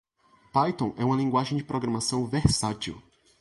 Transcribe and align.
Python 0.51 0.95
é 0.97 1.05
uma 1.05 1.15
linguagem 1.15 1.55
de 1.59 1.63
programação 1.63 2.25
versátil. 2.25 2.99